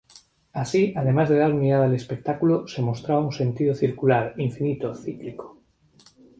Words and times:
Así, 0.61 0.93
además 0.97 1.29
de 1.29 1.37
dar 1.37 1.53
unidad 1.53 1.83
al 1.83 1.93
espectáculo, 1.93 2.67
se 2.67 2.81
mostraba 2.81 3.21
un 3.21 3.31
sentido 3.31 3.75
circular, 3.75 4.33
infinito, 4.37 4.95
cíclico. 4.95 5.59